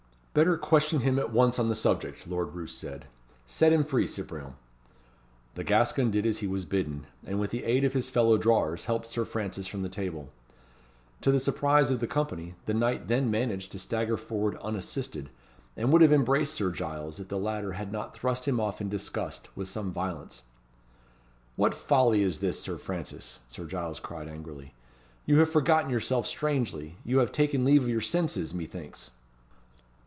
[0.33, 3.07] "Better question him at once on the subject," Lord Roos said.
[3.45, 4.53] "Set him free, Cyprien."
[5.55, 8.85] The Gascon did as he was bidden, and with the aid of his fellow drawers,
[8.85, 10.29] helped Sir Francis from the table.
[11.19, 15.29] To the surprise of the company, the knight then managed to stagger forward unassisted,
[15.75, 18.87] and would have embraced Sir Giles, if the latter had not thrust him off in
[18.87, 20.43] disgust, with some violence.
[21.57, 24.73] "What folly is this, Sir Francis?" Sir Giles cried angrily.
[25.25, 29.11] "You have forgotten yourself strangely, you have taken leave of your senses, methinks!"